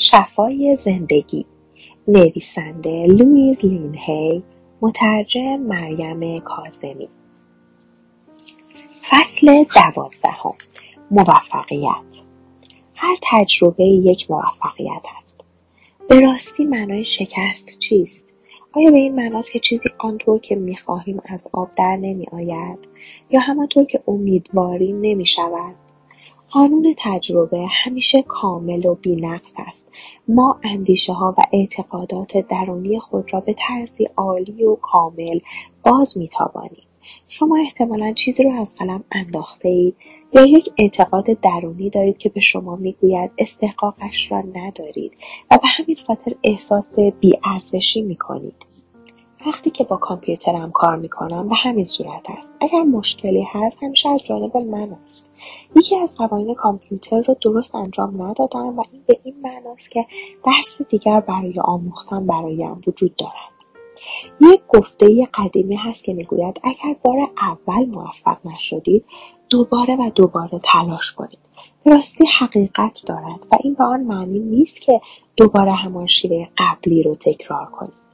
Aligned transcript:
شفای 0.00 0.76
زندگی. 0.80 1.46
نویسنده 2.08 3.06
لویز 3.06 3.64
لینهی 3.64 4.42
مترجم 4.82 5.56
مریم 5.56 6.38
کازمی 6.38 7.08
فصل 9.10 9.64
دوازدهم. 9.74 10.52
موفقیت. 11.10 12.22
هر 12.94 13.16
تجربه 13.22 13.84
یک 13.84 14.30
موفقیت 14.30 15.02
است. 15.22 15.40
به 16.08 16.20
راستی 16.20 16.64
معنای 16.64 17.04
شکست 17.04 17.78
چیست؟ 17.78 18.26
آیا 18.72 18.90
به 18.90 18.98
این 18.98 19.14
معناست 19.14 19.52
که 19.52 19.58
چیزی 19.58 19.88
آنطور 19.98 20.40
که 20.40 20.54
می‌خواهیم 20.54 21.20
از 21.24 21.48
آب 21.52 21.70
در 21.76 21.96
نمیآید 21.96 22.88
یا 23.30 23.40
همانطور 23.40 23.84
که 23.84 24.02
امیدواریم 24.08 25.00
نمی‌شود؟ 25.00 25.74
قانون 26.50 26.94
تجربه 26.98 27.66
همیشه 27.70 28.22
کامل 28.22 28.86
و 28.86 28.94
بینقص 28.94 29.56
است. 29.58 29.88
ما 30.28 30.60
اندیشه 30.64 31.12
ها 31.12 31.34
و 31.38 31.42
اعتقادات 31.52 32.36
درونی 32.36 33.00
خود 33.00 33.32
را 33.32 33.40
به 33.40 33.54
طرزی 33.58 34.08
عالی 34.16 34.64
و 34.64 34.74
کامل 34.74 35.38
باز 35.84 36.18
میتابانیم 36.18 36.82
شما 37.28 37.56
احتمالا 37.56 38.12
چیزی 38.12 38.42
را 38.42 38.60
از 38.60 38.74
قلم 38.74 39.04
انداخته 39.12 39.68
اید 39.68 39.96
یا 40.32 40.46
یک 40.46 40.70
اعتقاد 40.78 41.24
درونی 41.42 41.90
دارید 41.90 42.18
که 42.18 42.28
به 42.28 42.40
شما 42.40 42.76
می‌گوید 42.76 43.30
استحقاقش 43.38 44.32
را 44.32 44.42
ندارید 44.54 45.12
و 45.50 45.58
به 45.62 45.68
همین 45.68 45.96
خاطر 46.06 46.34
احساس 46.44 46.94
بیارزشی 47.20 48.02
می‌کنید. 48.02 48.67
وقتی 49.48 49.70
که 49.70 49.84
با 49.84 49.96
کامپیوترم 49.96 50.70
کار 50.70 50.96
می‌کنم 50.96 51.48
به 51.48 51.54
همین 51.54 51.84
صورت 51.84 52.30
است. 52.38 52.54
اگر 52.60 52.82
مشکلی 52.82 53.46
هست 53.50 53.82
همیشه 53.82 54.08
از 54.08 54.24
جانب 54.24 54.56
من 54.56 54.96
است. 55.04 55.30
یکی 55.76 55.96
از 55.96 56.16
قوانین 56.16 56.54
کامپیوتر 56.54 57.22
رو 57.22 57.36
درست 57.40 57.74
انجام 57.74 58.22
ندادم 58.22 58.78
و 58.78 58.82
این 58.92 59.02
به 59.06 59.20
این 59.24 59.34
معناست 59.42 59.90
که 59.90 60.06
درس 60.44 60.82
دیگر 60.82 61.20
برای 61.20 61.60
آموختن 61.60 62.26
برایم 62.26 62.80
وجود 62.86 63.16
دارد. 63.16 63.32
یک 64.40 64.60
گفته 64.68 65.28
قدیمی 65.34 65.76
هست 65.76 66.04
که 66.04 66.14
می‌گوید 66.14 66.60
اگر 66.64 66.96
بار 67.02 67.18
اول 67.42 67.86
موفق 67.86 68.36
نشدید 68.44 69.04
دوباره 69.50 69.96
و 69.96 70.10
دوباره 70.14 70.60
تلاش 70.64 71.12
کنید. 71.12 71.38
راستی 71.86 72.24
حقیقت 72.38 73.04
دارد 73.06 73.46
و 73.52 73.56
این 73.64 73.74
به 73.74 73.84
آن 73.84 74.00
معنی 74.00 74.38
نیست 74.38 74.80
که 74.80 75.00
دوباره 75.36 75.72
همان 75.72 76.06
شیوه 76.06 76.48
قبلی 76.58 77.02
رو 77.02 77.14
تکرار 77.14 77.66
کنید. 77.66 78.07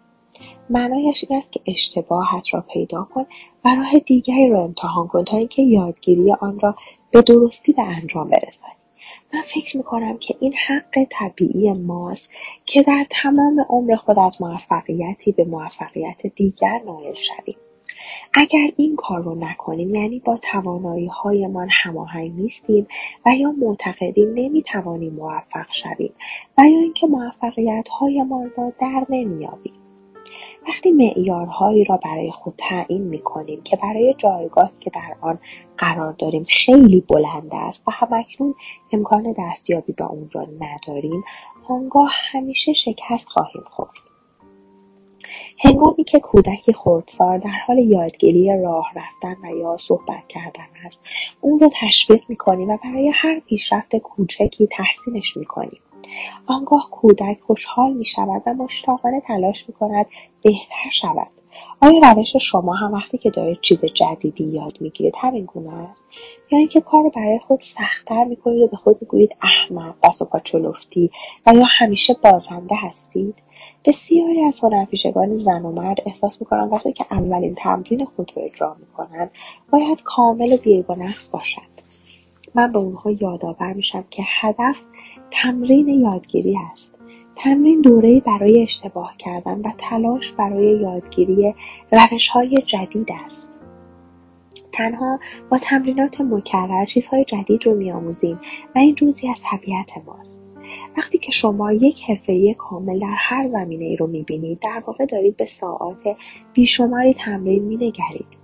معنایش 0.70 1.25
این 1.29 1.39
است 1.39 1.53
که 1.53 1.61
اشتباهت 1.67 2.55
را 2.55 2.61
پیدا 2.61 3.09
کن 3.15 3.27
و 3.65 3.69
راه 3.75 3.98
دیگری 3.98 4.48
را 4.48 4.65
امتحان 4.65 5.09
کن 5.09 5.25
تا 5.25 5.37
اینکه 5.37 5.62
یادگیری 5.62 6.33
آن 6.33 6.61
را 6.61 6.77
به 7.11 7.23
درستی 7.23 7.73
به 7.73 7.83
انجام 7.83 8.29
برسانی. 8.29 8.75
من 9.34 9.43
فکر 9.43 9.77
می‌کنم 9.77 10.19
که 10.19 10.34
این 10.41 10.55
حق 10.67 11.05
طبیعی 11.11 11.73
ماست 11.73 12.31
که 12.67 12.83
در 12.83 13.06
تمام 13.11 13.67
عمر 13.69 13.97
خود 13.97 14.19
از 14.19 14.43
موفقیتی 14.43 15.33
به 15.33 15.45
موفقیت 15.45 16.27
دیگر 16.34 16.81
نایل 16.87 17.15
شویم. 17.15 17.56
اگر 18.34 18.71
این 18.77 18.97
کار 18.97 19.23
رو 19.23 19.34
نکنیم 19.34 19.95
یعنی 19.95 20.19
با 20.19 20.37
توانایی 20.37 21.06
هایمان 21.06 21.69
هماهنگ 21.71 22.33
نیستیم 22.34 22.87
و 23.27 23.34
یا 23.34 23.53
معتقدیم 23.53 24.28
نمی‌توانیم 24.34 25.15
موفق 25.15 25.67
شویم 25.73 26.12
و 26.59 26.62
یا 26.62 26.78
اینکه 26.78 27.06
موفقیت 27.06 27.89
هایمان 27.89 28.53
را 28.56 28.73
در 28.81 29.06
نمییابیم. 29.09 29.73
وقتی 30.69 30.91
معیارهایی 30.91 31.84
را 31.84 31.97
برای 31.97 32.31
خود 32.31 32.55
تعیین 32.59 33.03
می‌کنیم 33.03 33.62
که 33.62 33.77
برای 33.77 34.15
جایگاهی 34.19 34.73
که 34.81 34.91
در 34.91 35.17
آن 35.21 35.39
قرار 35.79 36.12
داریم 36.12 36.47
خیلی 36.48 37.01
بلند 37.01 37.51
است 37.53 37.89
و 37.89 37.91
همکنون 37.91 38.55
امکان 38.93 39.34
دستیابی 39.39 39.93
به 39.93 40.05
اون 40.05 40.31
را 40.33 40.47
نداریم 40.61 41.25
آنگاه 41.69 42.12
همیشه 42.33 42.73
شکست 42.73 43.29
خواهیم 43.29 43.65
خورد. 43.67 43.91
هنگامی 45.59 46.05
که 46.05 46.21
کودکی 46.21 46.72
خردسار 46.72 47.38
در 47.38 47.61
حال 47.67 47.78
یادگیری 47.78 48.62
راه 48.62 48.87
رفتن 48.97 49.37
و 49.43 49.56
یا 49.56 49.77
صحبت 49.77 50.28
کردن 50.28 50.67
است 50.84 51.05
اون 51.41 51.61
رو 51.61 51.71
تشویق 51.81 52.22
می‌کنیم 52.28 52.69
و 52.69 52.78
برای 52.84 53.12
هر 53.15 53.41
پیشرفت 53.41 53.97
کوچکی 53.97 54.67
تحسینش 54.67 55.37
می‌کنیم. 55.37 55.81
آنگاه 56.47 56.88
کودک 56.91 57.41
خوشحال 57.41 57.92
می 57.92 58.04
شود 58.04 58.42
و 58.47 58.54
مشتاقانه 58.54 59.20
تلاش 59.20 59.69
می 59.69 59.75
کند 59.75 60.06
بهتر 60.42 60.91
شود. 60.92 61.28
آیا 61.80 62.12
روش 62.12 62.36
شما 62.36 62.75
هم 62.75 62.92
وقتی 62.92 63.19
که 63.19 63.30
دارید 63.30 63.58
چیز 63.60 63.78
جدیدی 63.78 64.44
یاد 64.44 64.80
می‌گیرید 64.80 65.14
همین 65.19 65.44
گونه 65.44 65.75
است؟ 65.91 66.04
یا 66.50 66.58
اینکه 66.58 66.80
کار 66.80 67.10
برای 67.16 67.38
خود 67.38 67.58
سختتر 67.58 68.25
می‌کنید 68.25 68.62
و 68.62 68.66
به 68.66 68.76
خود 68.76 68.98
می‌گویید 69.00 69.36
احمق 69.42 69.94
دست 70.04 70.22
و 70.22 70.25
پا 70.25 70.38
چلفتی 70.38 71.10
و 71.47 71.54
یا 71.54 71.64
همیشه 71.69 72.14
بازنده 72.25 72.75
هستید؟ 72.76 73.34
بسیاری 73.84 74.44
از 74.44 74.60
هنرپیشگان 74.60 75.38
زن 75.38 75.62
و 75.62 75.72
مرد 75.72 75.96
احساس 76.06 76.41
می‌کنند 76.41 76.72
وقتی 76.72 76.92
که 76.92 77.06
اولین 77.10 77.54
تمرین 77.54 78.04
خود 78.04 78.32
رو 78.36 78.42
اجرا 78.42 78.76
می‌کنند 78.81 79.31
باید 79.70 80.02
کامل 80.02 80.52
و 80.52 80.56
بیگنس 80.56 81.31
باشد. 81.31 81.75
من 82.54 82.72
به 82.72 82.78
اونها 82.78 83.10
یادآور 83.10 83.72
میشم 83.72 84.04
که 84.10 84.22
هدف 84.41 84.81
تمرین 85.43 85.89
یادگیری 85.89 86.59
است. 86.72 86.99
تمرین 87.37 87.81
دوره 87.81 88.21
برای 88.21 88.62
اشتباه 88.62 89.17
کردن 89.19 89.61
و 89.61 89.72
تلاش 89.78 90.33
برای 90.33 90.81
یادگیری 90.81 91.55
های 92.33 92.56
جدید 92.67 93.09
است. 93.25 93.55
تنها 94.73 95.19
با 95.50 95.59
تمرینات 95.59 96.21
مکرر 96.21 96.84
چیزهای 96.84 97.25
جدید 97.25 97.67
رو 97.67 97.75
میآموزیم 97.75 98.41
و 98.75 98.78
این 98.78 98.94
جزی 98.94 99.28
از 99.28 99.43
طبیعت 99.50 99.91
ماست. 100.06 100.44
وقتی 100.97 101.19
که 101.19 101.33
شما 101.33 101.73
یک 101.73 102.11
حرفه 102.11 102.55
کامل 102.55 102.99
در 102.99 103.15
هر 103.19 103.49
زمینه 103.49 103.84
ای 103.84 103.97
رو 103.97 104.06
می‌بینید 104.06 104.59
در 104.59 104.83
واقع 104.87 105.06
دارید 105.06 105.37
به 105.37 105.47
ساعات 105.47 106.17
بیشماری 106.53 107.15
تمرین 107.15 107.65
مینگرید 107.65 108.44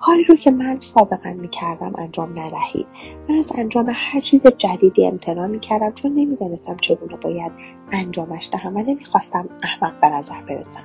کاری 0.00 0.24
رو 0.24 0.36
که 0.36 0.50
من 0.50 0.78
سابقا 0.78 1.30
می‌کردم 1.30 1.92
انجام 1.98 2.30
ندهید. 2.30 2.86
من 3.28 3.34
از 3.34 3.52
انجام 3.58 3.92
هر 3.94 4.20
چیز 4.20 4.46
جدیدی 4.46 5.06
امتناع 5.06 5.46
می‌کردم 5.46 5.92
چون 5.92 6.12
نمی‌دانستم 6.12 6.76
چگونه 6.76 7.16
باید 7.16 7.52
انجامش 7.92 8.48
دهم 8.52 8.76
و 8.76 8.82
نمی‌خواستم 8.82 9.48
احمق 9.62 10.00
به 10.00 10.08
نظر 10.08 10.40
برسم. 10.40 10.82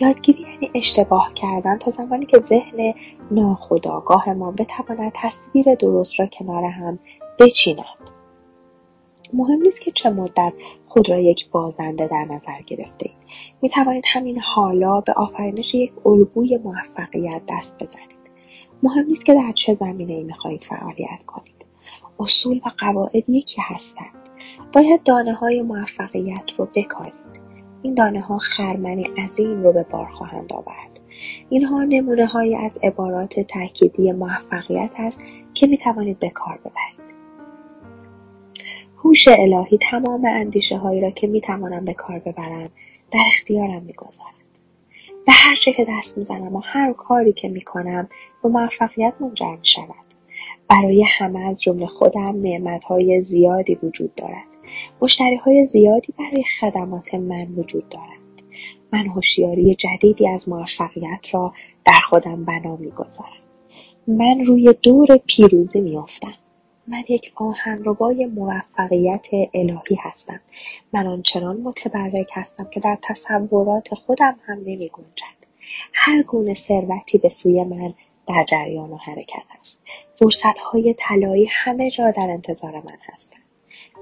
یادگیری 0.00 0.42
یعنی 0.42 0.70
اشتباه 0.74 1.34
کردن 1.34 1.78
تا 1.78 1.90
زمانی 1.90 2.26
که 2.26 2.38
ذهن 2.38 2.94
ناخودآگاه 3.30 4.32
ما 4.32 4.52
بتواند 4.52 5.12
تصویر 5.14 5.74
درست 5.74 6.20
را 6.20 6.26
کنار 6.26 6.64
هم 6.64 6.98
بچیند. 7.38 8.07
مهم 9.32 9.62
نیست 9.62 9.80
که 9.80 9.90
چه 9.90 10.10
مدت 10.10 10.52
خود 10.88 11.10
را 11.10 11.18
یک 11.18 11.50
بازنده 11.50 12.08
در 12.08 12.24
نظر 12.24 12.60
گرفته 12.66 13.06
اید. 13.06 13.18
می 13.62 13.68
توانید 13.68 14.04
همین 14.12 14.40
حالا 14.40 15.00
به 15.00 15.12
آفرینش 15.12 15.74
یک 15.74 15.92
الگوی 16.06 16.56
موفقیت 16.56 17.42
دست 17.48 17.74
بزنید. 17.80 18.18
مهم 18.82 19.06
نیست 19.06 19.24
که 19.24 19.34
در 19.34 19.52
چه 19.52 19.74
زمینه 19.74 20.12
ای 20.12 20.22
می 20.22 20.32
خواهید 20.32 20.64
فعالیت 20.64 21.24
کنید. 21.26 21.64
اصول 22.20 22.60
و 22.66 22.70
قواعد 22.78 23.28
یکی 23.28 23.62
هستند. 23.64 24.28
باید 24.72 25.02
دانه 25.02 25.34
های 25.34 25.62
موفقیت 25.62 26.52
رو 26.56 26.68
بکارید. 26.74 27.12
این 27.82 27.94
دانه 27.94 28.20
ها 28.20 28.38
خرمنی 28.38 29.02
عظیم 29.02 29.62
رو 29.62 29.72
به 29.72 29.86
بار 29.90 30.06
خواهند 30.06 30.52
آورد. 30.52 31.00
اینها 31.48 31.84
نمونه 31.84 32.26
های 32.26 32.54
از 32.56 32.78
عبارات 32.82 33.40
تأکیدی 33.40 34.12
موفقیت 34.12 34.90
است 34.96 35.20
که 35.54 35.66
می 35.66 35.78
توانید 35.78 36.18
به 36.18 36.30
کار 36.30 36.58
ببرید. 36.58 36.87
هوش 39.08 39.28
الهی 39.28 39.78
تمام 39.78 40.24
اندیشه 40.24 40.76
هایی 40.76 41.00
را 41.00 41.10
که 41.10 41.26
می 41.26 41.40
توانم 41.40 41.84
به 41.84 41.94
کار 41.94 42.18
ببرم 42.18 42.70
در 43.10 43.20
اختیارم 43.26 43.82
می‌گذارد 43.82 44.34
به 45.26 45.32
هر 45.32 45.56
چه 45.56 45.72
که 45.72 45.86
دست 45.88 46.18
می‌زنم 46.18 46.56
و 46.56 46.60
هر 46.64 46.92
کاری 46.92 47.32
که 47.32 47.48
می‌کنم 47.48 48.08
به 48.42 48.48
موفقیت 48.48 49.14
منجر 49.20 49.56
می 49.56 49.66
شود 49.66 50.14
برای 50.68 51.06
همه 51.08 51.40
از 51.40 51.62
جمله 51.62 51.86
خودم 51.86 52.40
نعمت 52.40 52.84
های 52.84 53.22
زیادی 53.22 53.78
وجود 53.82 54.14
دارد. 54.14 54.46
مشتری 55.02 55.36
های 55.36 55.66
زیادی 55.66 56.14
برای 56.18 56.44
خدمات 56.60 57.14
من 57.14 57.46
وجود 57.56 57.88
دارد 57.88 58.42
من 58.92 59.06
هوشیاری 59.06 59.74
جدیدی 59.74 60.28
از 60.28 60.48
موفقیت 60.48 61.26
را 61.32 61.52
در 61.84 62.00
خودم 62.08 62.44
بنا 62.44 62.76
می‌گذارم. 62.76 63.42
من 64.08 64.44
روی 64.46 64.74
دور 64.82 65.16
پیروزی 65.26 65.80
میافتم. 65.80 66.34
من 66.90 67.04
یک 67.08 67.32
آهنربای 67.34 68.26
موفقیت 68.26 69.26
الهی 69.54 69.96
هستم. 70.00 70.40
من 70.92 71.06
آنچنان 71.06 71.56
متبرک 71.56 72.30
هستم 72.32 72.64
که 72.64 72.80
در 72.80 72.98
تصورات 73.02 73.94
خودم 73.94 74.36
هم 74.46 74.58
نمی 74.58 74.88
گنجد 74.88 75.38
هر 75.92 76.22
گونه 76.22 76.54
ثروتی 76.54 77.18
به 77.18 77.28
سوی 77.28 77.64
من 77.64 77.94
در 78.26 78.44
جریان 78.48 78.90
و 78.90 78.96
حرکت 78.96 79.42
است. 79.60 79.82
های 80.72 80.94
طلایی 80.98 81.48
همه 81.50 81.90
جا 81.90 82.10
در 82.10 82.30
انتظار 82.30 82.72
من 82.72 82.98
هستند. 83.02 83.42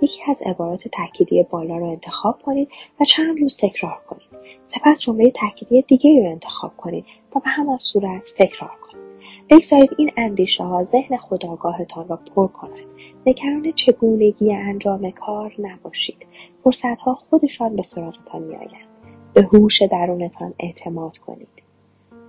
یکی 0.02 0.20
از 0.28 0.42
عبارات 0.42 0.88
تأکیدی 0.88 1.42
بالا 1.42 1.78
را 1.78 1.90
انتخاب 1.90 2.42
کنید 2.42 2.68
و 3.00 3.04
چند 3.04 3.40
روز 3.40 3.56
تکرار 3.56 4.02
کنید. 4.08 4.28
سپس 4.66 4.98
جمله 4.98 5.30
تأکیدی 5.30 5.82
دیگه 5.82 6.22
را 6.24 6.30
انتخاب 6.30 6.76
کنید 6.76 7.04
و 7.36 7.40
به 7.40 7.50
همان 7.50 7.78
صورت 7.78 8.34
تکرار 8.36 8.76
کنید. 8.80 9.05
بگذارید 9.50 9.90
این 9.98 10.10
اندیشه 10.16 10.64
ها 10.64 10.84
ذهن 10.84 11.16
خداگاهتان 11.16 12.08
را 12.08 12.16
پر 12.16 12.46
کنند. 12.46 12.86
نگران 13.26 13.72
چگونگی 13.72 14.52
انجام 14.52 15.10
کار 15.10 15.54
نباشید. 15.58 16.26
فرصتها 16.64 17.14
خودشان 17.14 17.76
به 17.76 17.82
سراغتان 17.82 18.42
میآیند. 18.42 18.86
به 19.34 19.42
هوش 19.42 19.82
درونتان 19.82 20.54
اعتماد 20.60 21.18
کنید 21.18 21.48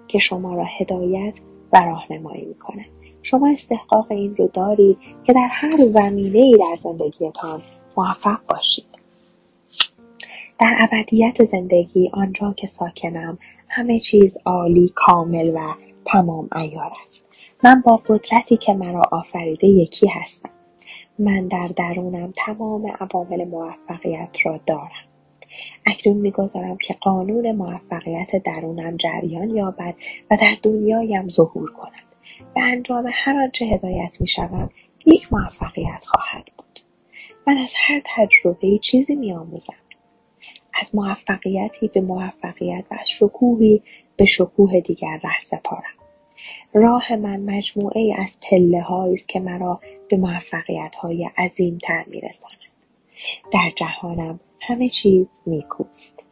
که 0.07 0.19
شما 0.19 0.55
را 0.55 0.63
هدایت 0.79 1.33
و 1.73 1.81
راهنمایی 1.81 2.45
می‌کنه 2.45 2.85
شما 3.21 3.49
استحقاق 3.49 4.11
این 4.11 4.35
رو 4.35 4.47
دارید 4.47 4.97
که 5.23 5.33
در 5.33 5.47
هر 5.51 5.77
زمینه 5.85 6.39
ای 6.39 6.57
در 6.57 6.77
زندگیتان 6.79 7.61
موفق 7.97 8.39
باشید. 8.49 8.85
در 10.59 10.77
ابدیت 10.79 11.43
زندگی 11.43 12.09
آنجا 12.13 12.53
که 12.57 12.67
ساکنم 12.67 13.37
همه 13.67 13.99
چیز 13.99 14.37
عالی 14.45 14.91
کامل 14.95 15.51
و 15.55 15.73
تمام 16.07 16.49
ایار 16.55 16.93
است. 17.07 17.27
من 17.63 17.81
با 17.81 18.01
قدرتی 18.07 18.57
که 18.57 18.73
مرا 18.73 19.01
آفریده 19.11 19.67
یکی 19.67 20.07
هستم. 20.07 20.49
من 21.19 21.47
در 21.47 21.67
درونم 21.67 22.33
تمام 22.35 22.87
عوامل 22.99 23.43
موفقیت 23.47 24.37
را 24.43 24.59
دارم. 24.65 25.07
اکنون 25.85 26.17
می‌گذارم 26.17 26.77
که 26.77 26.93
قانون 26.93 27.51
موفقیت 27.51 28.43
درونم 28.43 28.97
جریان 28.97 29.49
یابد 29.49 29.95
و 30.31 30.37
در 30.41 30.57
دنیایم 30.63 31.29
ظهور 31.29 31.71
کند. 31.71 32.03
به 32.55 32.61
انجام 32.61 33.09
هر 33.13 33.37
آنچه 33.43 33.65
هدایت 33.65 34.21
می‌شوم 34.21 34.69
یک 35.05 35.33
موفقیت 35.33 36.05
خواهد 36.05 36.45
بود. 36.57 36.79
من 37.47 37.57
از 37.57 37.73
هر 37.77 38.01
تجربه 38.05 38.77
چیزی 38.77 39.15
میآموزم. 39.15 39.73
از 40.81 40.95
موفقیتی 40.95 41.87
به 41.87 42.01
موفقیت 42.01 42.85
و 42.91 42.97
از 42.99 43.09
شکوهی 43.09 43.83
به 44.17 44.25
شکوه 44.25 44.79
دیگر 44.79 45.19
ره 45.23 45.39
سپارم. 45.39 45.96
راه 46.73 47.15
من 47.15 47.39
مجموعه 47.39 48.13
از 48.17 48.37
پله 48.41 48.91
است 48.91 49.27
که 49.27 49.39
مرا 49.39 49.79
به 50.09 50.17
موفقیت 50.17 50.95
های 50.95 51.29
عظیم 51.37 51.77
تر 51.83 52.05
می 52.07 52.21
رساند. 52.21 52.57
در 53.51 53.71
جهانم 53.75 54.39
همه 54.61 54.89
چیز 54.89 55.27
نیکوست. 55.47 56.23